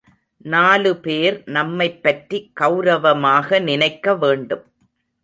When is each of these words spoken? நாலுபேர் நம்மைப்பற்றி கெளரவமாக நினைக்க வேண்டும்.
நாலுபேர் 0.45 1.37
நம்மைப்பற்றி 1.47 2.37
கெளரவமாக 2.53 3.59
நினைக்க 3.59 4.15
வேண்டும். 4.15 4.65